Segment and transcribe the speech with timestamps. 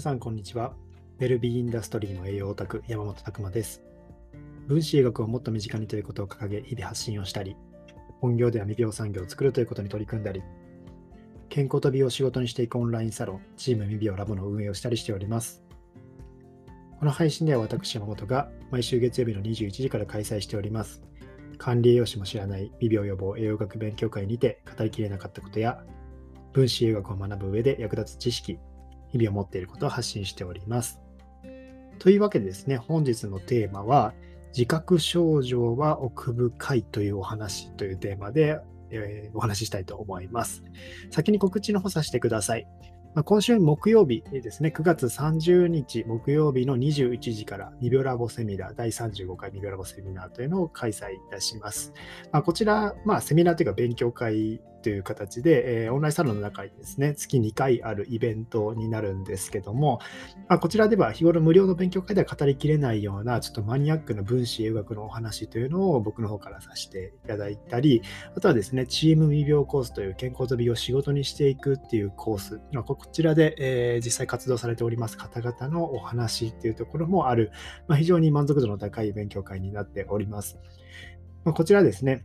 [0.00, 0.72] 皆さん、こんにちは。
[1.18, 3.82] ベルビーインダストリーの栄養オタク、山本拓馬です。
[4.66, 7.54] 分子医学をもっと身近にということを掲げ、日々発信をしたり、
[8.18, 10.42] 本業では未病産業を作るということに取り組んだり、
[11.50, 15.62] 健康と美容を仕事にしていくオンラインサロン、チーム未病ラボの運営をしたりしております。
[16.98, 21.02] この配信では私、山本が毎週月曜日の21時から開催しております。
[21.58, 25.84] 管理栄養士も知らない未病予防栄養学勉強会にて語りきれなかったことや、
[26.54, 28.58] 分子栄養学を学ぶ上で役立つ知識、
[29.12, 31.00] 日々を持っていることを発信しております。
[31.98, 34.14] というわけでですね、本日のテーマは、
[34.52, 38.58] 自覚症状は奥深いというお話というテーマで、
[38.90, 40.64] えー、お話ししたいと思います。
[41.10, 42.66] 先に告知の方させてください。
[43.14, 51.92] まあ、今週木曜日ですね、9月30日木曜日の21時からニビオラボセミナー、第35回ニビオラボセミナーというのを開催いたします。
[52.32, 60.00] まあ、こちら、まあ、セミナーというか勉強会という形で、えー、オンラインサロンの中にですね、月2回あるイベントになるんですけども、
[60.48, 68.02] まあ、こちらでは日頃無料の勉強会では語りきれないような、ちょっとマニアックな分子栄学のお話というのを僕の方からさせていただいたり、
[68.34, 77.52] あとはですね、チーム未病コースという健康と美を仕事にしていくっていうコース、まあ、こちらで、えー、実際活動されております方々のお話っていうところもある、
[77.88, 80.58] まあ、非常に満足度の高い勉強会になっております。
[81.44, 82.24] まあ、こちらですね、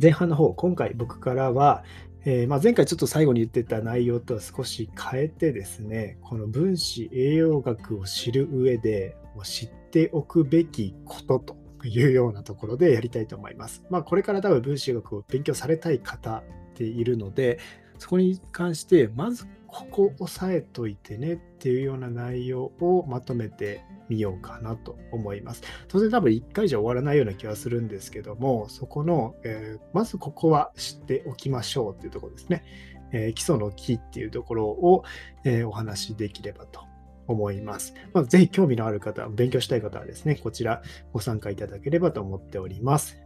[0.00, 1.84] 前半の方、今回僕からは、
[2.24, 13.82] えー、まあ、前回ちょっと最後に言ってた内容とは少し変えてですね、この分子栄養学を知る上で知っておくべきことというようなところでやりたいと思います。
[13.88, 16.42] まあ、これから多分分子学を勉強されたい方っ
[16.74, 17.58] ているので、
[17.98, 25.62] そこに関してまずここ押さえといてねっていうような内容をまとめてみようかなと思います。
[25.88, 32.64] 当然多分1回じゃ終わらないような気はするんですけども、そこの、えー、まずここは知っておきましょうっていうところですね。
[33.12, 35.04] えー、基礎の木っていうところを、
[35.44, 36.80] えー、お話しできればと
[37.26, 37.94] 思います。
[38.14, 40.82] まあ、ぜひ興味のある方、勉強したい方はですね、こちら
[41.12, 43.18] ご参加いただければと思っております。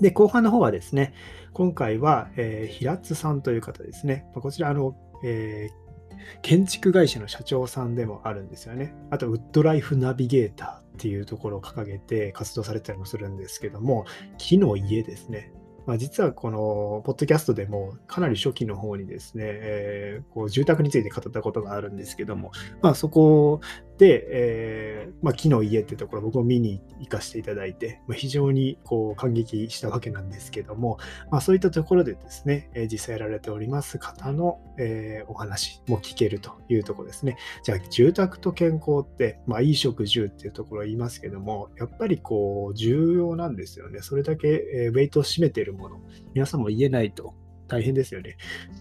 [0.00, 1.14] で、後半の方はですね、
[1.52, 4.26] 今回は、えー、平津さんという方ですね。
[4.34, 8.94] こちら、あの、えー、建築会社の社長さんでもあるんですよね。
[9.10, 14.04] あと、ウッドライフナビゲーターっていうところを掲げて活動されてたりもするんですけども、
[14.38, 15.52] 木の家ですね。
[15.86, 22.52] まあ、実はこのポッドキャストでもかなり初期の方にですね、えー、こう住宅について語ったことがあるんですけども、
[22.82, 23.60] まあ、そこ
[24.02, 30.98] で、えー、まあ、木の家ってところ僕も見に行かせていただいて、まあ、非常にこう感激したわけなんですけども、
[31.30, 37.36] まあ、そういったところでですね、えー、実際やられております方の、えー、お話も聞けるというところですね。
[37.62, 44.00] じゃあ住宅と健康って、まあ、衣食住っていうところを言いますけども、やっぱりこう重要なんですよね。
[44.02, 46.00] それだけ、えウェイトを占めているもの、
[46.34, 47.34] 皆さんも言えないと
[47.72, 48.36] 大変ですよね。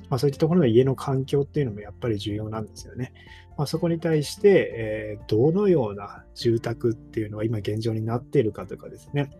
[0.10, 3.14] まあ、そういったところの家の環境っていうのもやっぱり重要なんですよね。
[3.58, 9.32] まあ、そこに対して、えー、どのような住宅っていうのは今現状になっているかとかですね、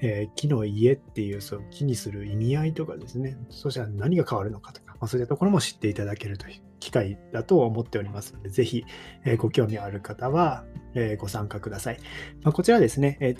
[0.00, 8.84] えー、木の家っていうその木にする意味合いとかですね、そしたら何が変わるのかとか、まあ、そういったところも知っていただけるという機会だと思っておりますので、ぜひ、
[9.24, 11.98] えー、ご興味ある方は、えご参加ください。
[12.42, 13.36] ま、こちらですね、え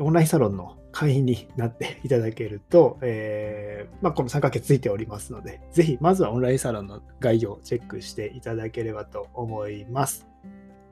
[0.00, 10.26] オンラインサロンの会員になっていただけると、えー、まあ、この3ヶ月ついておりますので、ぜひまずはオンラインサロンの概要をチェックしていただければと思います。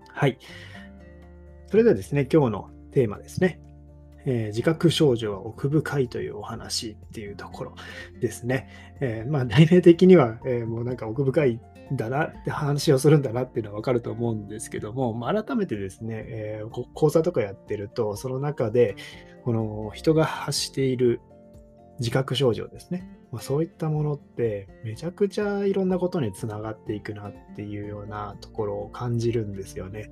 [0.08, 0.38] はい。
[1.66, 3.58] それではですね、今日のテーマですね。
[4.26, 7.74] えー、自覚症状は奥深いというお話っていうところ
[8.20, 8.68] ですね。
[9.00, 11.60] えー、まあ、題名的には、えー、もうなんか奥深い
[11.92, 18.96] だなって話をするんだなっていうのは分かると思うんですけども、まあ、改めてですね、えー、講座とかやってると、その中で、
[19.44, 21.20] この人が発している
[22.00, 23.08] 自覚症状ですね。
[23.30, 30.10] まあ、そういったものってめちゃくちゃいろんなことにつながっていくなっていうようなところを感じるんですよね。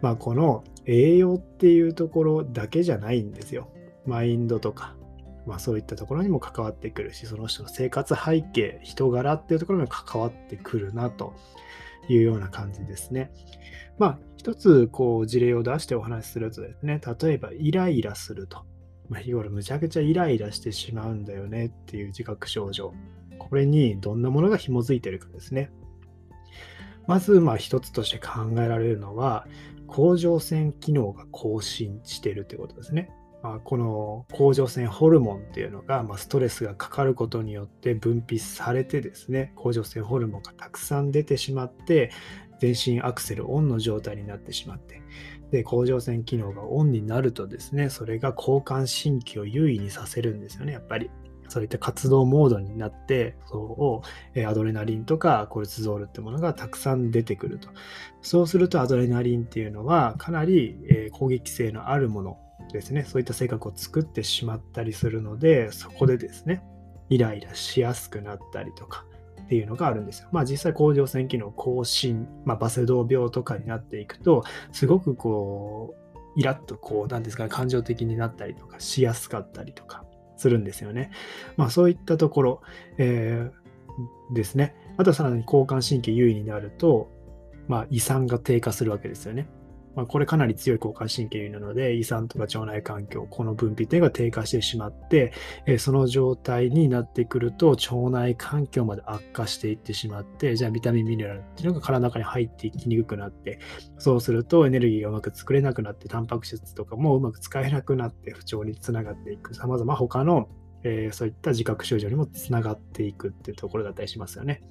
[0.00, 3.68] まあ、この栄養っていうところだけじゃないんですよ。
[4.06, 4.96] マインドとか
[5.46, 11.34] まあ、そういったところにも関わってくるし、その人の生活背景、人柄っていうところにも関わってくるなと
[12.08, 13.32] いうような感じですね。
[13.98, 18.64] まあ、一つこう事例を出してお話しするとですね、例えばイライラすると。
[19.08, 22.94] まあ、日頃むちゃくちゃイライラしてしまうんだよねっていう自覚症状。
[23.38, 25.70] これにどんなものが紐づいてるかですね。
[27.06, 29.46] まず、まあ一つとして考えられるのは、
[29.86, 33.10] 甲状腺機能が更新しているということですね。
[33.42, 42.12] まあ、この甲状腺ホルモンっていうのが、まあ、ストレスがかかることによって分泌されてですね、甲状腺ホルモンがたくさん出てしまって、
[42.60, 45.02] 全身アクセルオンの状態になってしまって、
[45.50, 51.10] で、甲状腺機能がオンになるとですね、それが交感神経を優位にさせるんですよね、やっぱり。
[51.48, 54.02] そういった活動モードになって、そ
[54.34, 57.68] う、アドレナリンとかコルチゾールってものがたくさん出てくると。
[58.22, 62.38] そうするとアドレナリンっていうのはかなり攻撃性のあるもの
[62.72, 66.62] ですね、そういった性格を作ってしまったりするので、そこでですね、
[67.08, 69.04] イライラしやすくなったりとか
[69.42, 70.28] っていうのがあるんですよ。
[70.32, 80.04] まあ実際甲状腺機能更新、まあ、バセドウ病とかになっていくと、すごくこう、イラッとこう、なんですか、感情的になったりとかしやすかったりとか
[80.36, 81.10] するんですよね。
[81.56, 82.62] まあそういったところ、
[82.98, 84.74] えー、ですね。
[84.96, 87.10] あとさらに交感神経優位になると、
[87.68, 89.48] まあ、胃酸が低下するわけですよね。
[89.94, 95.32] まあ、これかなり強い交感神経なので、胃酸とか腸内環境、この分泌点が低下してしまって、
[95.66, 103.58] え、その状態になってくると、腸内環境まで悪化していってしまって、じゃあビタミン、ミネラルっていうのが体の中に入っていきにくくなって、
[103.98, 110.48] そうするとエネルギーがうまく作れなくなって、タンパク質とかもうまく使えなくなって不調につながっていく、様々他の、
[110.84, 114.62] えー、そういった自覚症状にもつながっていくっていうところだったりしますよね。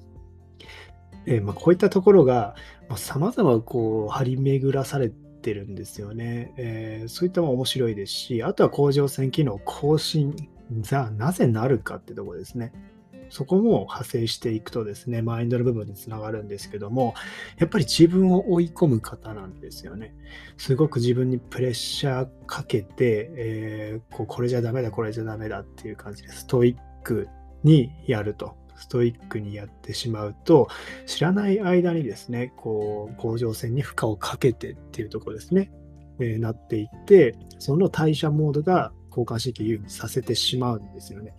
[1.26, 2.54] えー、まあ、こういったところが、
[2.96, 6.52] さまざ、まこう張り巡らされてるんですよね。
[6.56, 10.34] えー、そういったも面白いですし、あとは甲状腺機能更新
[10.82, 12.72] がなぜなるかってとこですね。
[13.32, 17.14] そこも派生していくとですね、マインドの部分につながるんですけども、
[17.56, 20.14] やっぱり自分を追い込む方なんですよね。
[20.58, 27.26] すごく自分にプレッシャーかけて、えー、こうこれじゃダメだ、これじゃダメだっていう感じで、ストイック
[27.64, 28.54] にやると。
[28.82, 30.68] ストイックにやってしまうと、
[31.06, 35.70] 知らない間にですね、こう、甲状腺に負荷をかけてっていうところですね、
[36.18, 41.34] えー、なっていって、その代謝モードが交感神経優位にさせてしまうんですよね。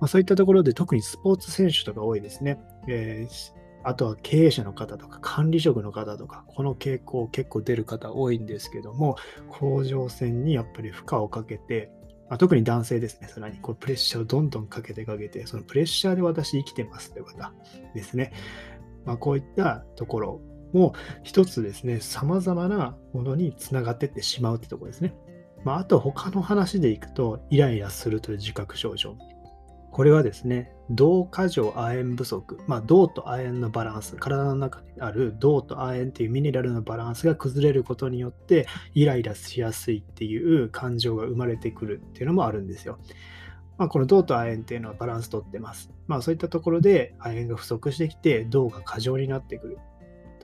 [0.00, 2.58] まあ、そういったところで特にスポーツ選手とか多いですね。
[2.88, 3.52] えー、
[3.84, 9.16] あとは経営者の方とか管理職の方とか、この傾向結構出る方多いんですけども、
[9.50, 11.90] 甲状腺にやっぱり負荷をかけて、
[12.28, 17.52] まあ、特に男性ですね、さらにこうプレッシャーをどんどんかけてかけて、そのプレッシャーで私生きてますという方
[17.94, 18.32] ですね。
[19.04, 20.40] まあ、こういったところ
[20.72, 25.14] も一つですね、様々なものにつながっていってしまうってところですね。
[25.64, 29.16] まあ、あと他の話でいくと、イライラするという自覚症状。
[29.90, 42.98] これはですね、銅過剰亜鉛不足、まあ、銅と亜鉛のバランス、体の中にある銅と亜鉛っていうミネラルのバランスが崩れることによって、イライラしやすいっていう感情が生まれてくるっていうのもあるんですよ。
[43.76, 45.90] まあ、この銅と亜鉛っていうのはバランスとってます。
[46.06, 49.78] まあ、そういったところで亜鉛が不足してきて、銅が過剰になってくる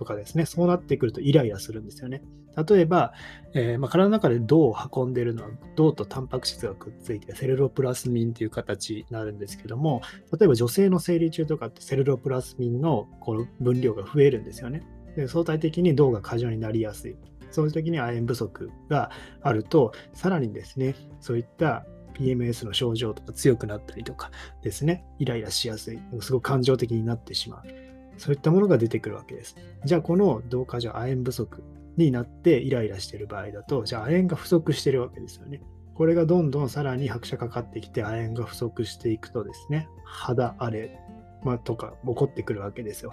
[0.04, 2.22] とかですね、そうなってくるとイライラするんですよね。
[2.68, 3.12] 例えば、
[3.54, 10.02] えー、まあ、体の中で銅を運んでるのは銅とタンパク質がくっついてセルロプラスミンという形になるんですけども
[10.38, 14.86] 例えば女性の生理中とかってセルロプラスミンのこの分量が増えるんですよね。
[15.16, 17.16] で相対的に銅が過剰になりやすい。
[17.50, 19.10] そういう時に亜鉛不足が
[19.42, 21.84] あるとさらにですねそういった
[22.14, 24.30] PMS の症状とか強くなったりとか
[24.62, 27.93] ですねイライラしやすいすごく感情的になってしまう。
[28.16, 29.56] そういったものが出てくるわけです。
[29.84, 31.62] じゃあこの銅過剰亜鉛不足
[31.96, 35.60] になってイライラしている場合だと、じゃあ亜鉛が不足してるわけですよね。
[35.94, 41.00] これがどんどんさらに拍車かかってきて亜鉛が不足していくとですね、肌荒れ、
[41.44, 43.12] まあ、とか起こってくるわけですよ。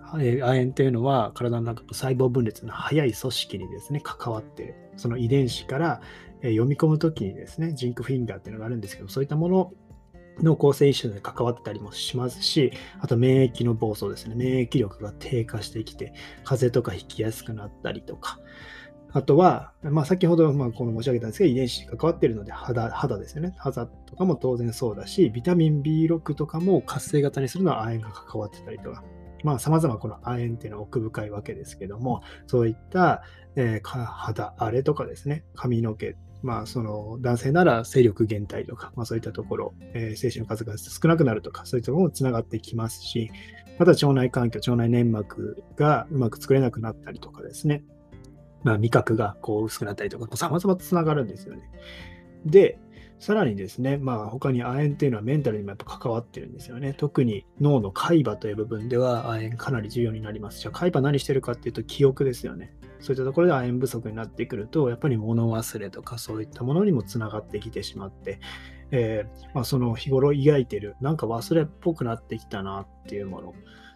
[0.00, 4.74] 亜鉛っていうのは体の中の細胞分裂の早い組織にですね、関わっている。
[4.96, 6.00] その遺伝子から
[6.42, 9.72] 読み込むときにですね、ジンクフィンガーっていうのがあるんですけど、そういったもの
[10.40, 14.34] の構成一緒で関わったりもしますし、あと免疫の暴走ですね。
[14.34, 16.12] 免疫力が低下してきて、
[16.44, 18.38] 風邪とか引きやすくなったりとか、
[19.14, 23.54] あとは、まあ、先ほどまあこの申し上げたんですけど、遺伝子に関わっているので肌、肌ですよね。
[23.58, 29.04] 肌とかも当然そうだし、ビタミン B6 とかも活性型にするのは亜鉛が関わってたりとか、
[29.44, 33.22] まあ、様々この亜鉛っていうのは奥深いわけですけども、そういった、
[33.54, 43.30] えー、肌荒れとかですね、髪の毛まあ、その男性なら勢力減退とか、まあ、そういったところ、えー、精子の数が少なくなるとか、そういったものもつながってきますし、
[43.78, 47.84] また腸内環境、腸内粘膜がうまく作れなくなったりとかですね、
[48.64, 51.70] まあ、味覚がこう薄くなったりとか、様々つながるんですよね。
[52.44, 52.78] で、
[53.22, 56.92] さらにですね、まあ、他に亜鉛っていうのはメンタルにもやっぱ関わってるんですよね。
[56.92, 60.60] 特に脳の海馬という部分では亜鉛かなり重要になります。
[60.60, 62.74] じゃあ海馬何してるかっていうと記憶ですよね。
[63.02, 68.38] そういったところで亜鉛不足になってくると、やっぱり物忘れとかそういったものにもつながってきてしまって、
[68.92, 73.54] えー、まあ、その日頃抱いてる、なんか忘れっぽくなってきたなっていうもの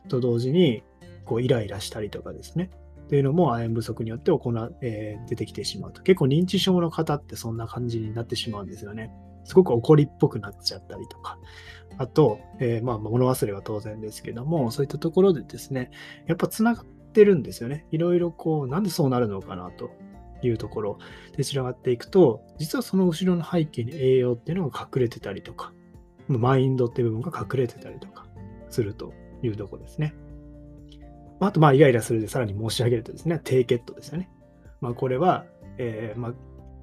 [0.09, 0.83] と同時に、
[1.25, 2.71] こうイライラしたりとかですね。
[3.09, 6.03] というのも亜鉛不足によって行えー、出てきてしまうと。
[6.03, 9.13] 結構認知症の方ってそんな感じになってしまうんですよね。
[9.45, 11.39] すごく怒りっぽくなっちゃったりとか。
[11.99, 15.91] あと、えー、まあ物忘れは当然ですけども、そういったところでですね、
[16.27, 17.87] やっぱつながってるんですよね。
[17.91, 19.91] いろいろこう、なんでそうなるのかなと
[20.43, 20.99] いうところ
[21.35, 25.73] で散らがっていくと、実はその後ろの背景に栄養っていうのが隠れてたりとか、
[26.29, 28.27] マインドっていう部分が隠れてたりとか
[28.69, 30.15] するというとこですね。
[31.41, 34.29] あと、まあ、イライラするでさらに申し上げるとですね、低血糖ですよね。
[34.83, 35.47] まあ、これは、
[35.79, 36.35] えー、まあ、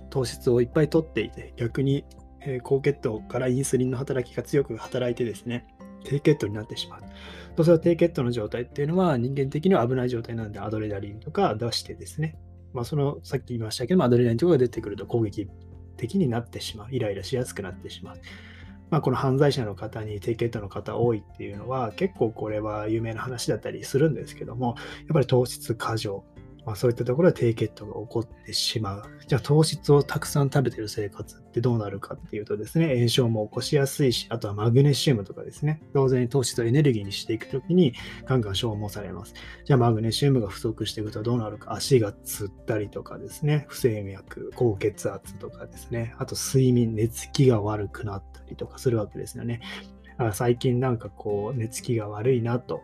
[0.10, 2.06] 糖質をいっぱい取っていて、逆に、
[2.46, 5.66] え、高血糖からインスリンの働きが強く働いてですね、
[6.04, 7.02] 低血糖になってしまう。
[7.56, 12.38] そうすると低血糖の状態っていうのは人間的には危ない状態なんでアドレナリンとか出してですね、
[12.74, 15.48] まあ、そのさっき言いましたけどアドレナリンとかが出てくると攻撃
[15.98, 16.88] 的になってしまう。
[16.92, 18.22] イライラしやすくなってしまう。
[18.90, 26.24] まあ、この犯罪者の方に低血糖の方多いっていうのは結構これは有名な話だったりするんですけどもやっぱり糖質過剰
[26.66, 29.04] まあ、そういったところで低血糖が起こってしまう。
[29.28, 37.94] じゃあ糖質をたくさん食べてる生活ってどうなるかっていうとですね、炎症も起こしやすいし、あとはマグネシウムとかですね、当然糖質をエネルギーにしていくときに
[38.26, 39.34] ガンガン消耗されます。
[39.66, 49.62] じゃあマグネシウムが不足していくとどうなるか、足がつったりとかですね、不整脈、高血圧とかですね、あと睡眠、寝つきが悪くなったりとかするわけですよね。
[50.12, 52.82] だから最近なんかこう寝つきが悪いなと、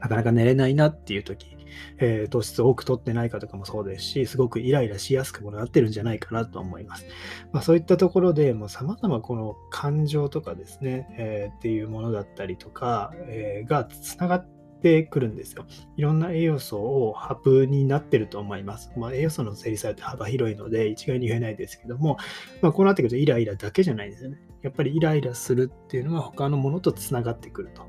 [0.00, 1.57] なかなか寝れないなっていう時、
[1.98, 7.06] えー、糖質を多く取ってないかとかもそうですし、すごくイライラしやすくもなってるんじゃないかなと思います。
[7.52, 14.46] まあ、そういったところでもう様々この感情とかですね、えー、っていうものだったりとか、えー、がつながっ
[14.80, 15.66] てくるんですよ。
[15.96, 18.92] いろんな栄養素をハブになってると思います。
[18.96, 22.16] まあ、栄養素の整理されて幅広いので一概に言えないですけども、
[22.62, 24.38] まあ、こうなってくるとイライラだけじゃないんですよね。
[24.62, 27.86] やっぱりイライラするっていうのは他のものとつながってくると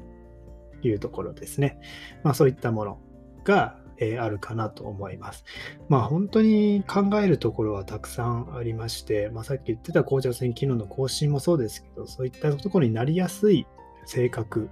[0.88, 1.79] いうところですね。
[2.24, 3.00] まあ、そういったもの
[3.43, 5.43] が、えー、あるかなと思います。
[5.89, 13.67] まあ本当に考えるところはたくさんありまして、まあ、さっき言ってた甲状腺機能の更新もそうですけど、そういったところになりやすい
[14.05, 14.69] 性格、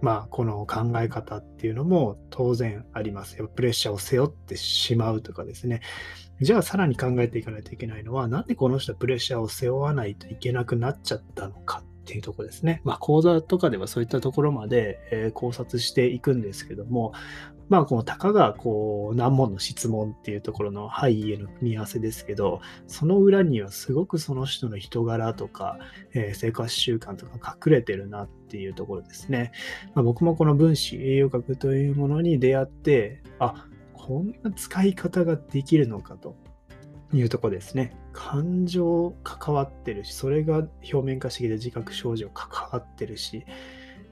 [0.00, 3.36] まあこの考え方っていうのも当然あります。
[3.54, 5.80] プレッシャーを背負ってしまうとかですね。
[6.40, 12.80] じゃあさらに考えていかないといけないのは、なんでこの人はプレッシャーを背負わないといけなくなっちゃったのかっていうところですね。
[12.84, 17.12] まあ講座とかではそういったところまで、え考察していくんですけども、
[17.68, 25.78] まあ、このたかが、こう、難問の質問っていうところのはいへの組み合わせですけど、その裏にはすごくその人の人柄とか、
[26.14, 29.52] えー、生活習慣とか隠れてるなっていうところですね。
[29.94, 36.36] まあ、僕もこの分子栄養学というものに出会って、あ、こんな使い方ができるのかと
[37.12, 37.94] いうとこですね。
[38.12, 43.44] 感情関わってるし、それが表面化してきて自覚症状関わってるし、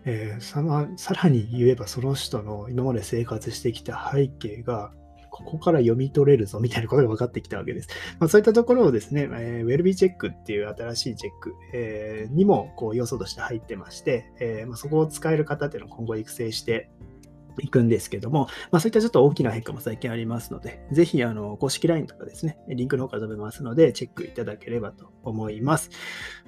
[0.07, 0.63] えー、さ
[0.97, 4.93] さらに言えばその人の今まで生活してきた背景が
[5.31, 7.89] ここから読み取れるぞみたいなことが分かってきたわけです。
[8.19, 16.89] まあ、そういったところをですね、えー、ウェルビーチェックっていう新しいチェック、えー、にもこう要素として入ってまして、えーまあ、そこを使える方っていうのを今後育成して
[17.61, 25.91] いくんですけども、まあ、そういったちょっと大きな変化も最近ありますので、ぜひあの公式 LINE とかですね、リンクの方から飛べますので、チェックいただければと思います。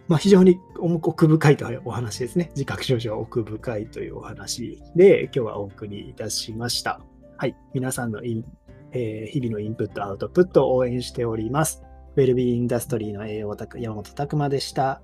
[0.07, 2.51] まあ、非常に奥深いというお話ですね。
[2.55, 7.01] 自覚症状奥深いというお話で、今日はお送りいたしました。
[7.37, 7.57] はい。
[7.75, 8.45] 皆さんのイン、
[8.93, 11.83] えー、日々のインプット、アウトプットを応援しております。
[12.17, 15.03] ウェルビーインダストリーの栄養オタク、山本拓馬でした。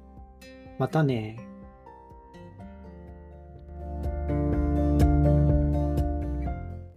[0.79, 1.54] またね